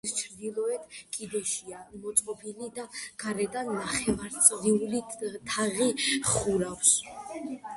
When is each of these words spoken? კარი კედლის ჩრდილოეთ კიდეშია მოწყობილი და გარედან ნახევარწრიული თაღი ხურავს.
კარი 0.01 0.11
კედლის 0.11 0.21
ჩრდილოეთ 0.27 0.95
კიდეშია 1.17 1.81
მოწყობილი 2.05 2.69
და 2.77 2.85
გარედან 3.25 3.71
ნახევარწრიული 3.75 5.03
თაღი 5.53 5.91
ხურავს. 6.33 6.97